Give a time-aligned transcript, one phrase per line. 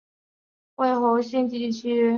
[0.77, 2.01] 为侯姓集居区。